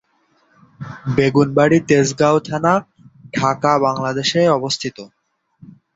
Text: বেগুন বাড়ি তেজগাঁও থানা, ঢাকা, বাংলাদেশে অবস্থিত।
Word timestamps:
বেগুন 1.15 1.47
বাড়ি 1.57 1.79
তেজগাঁও 1.89 2.37
থানা, 2.47 2.73
ঢাকা, 3.33 3.71
বাংলাদেশে 3.85 4.41
অবস্থিত। 4.49 4.97